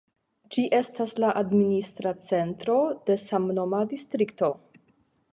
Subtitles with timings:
[0.53, 2.77] Ĝi estas la administra centro
[3.09, 4.49] de samnoma distrikto.